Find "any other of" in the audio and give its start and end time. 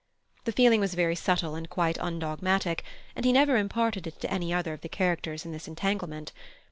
4.33-4.81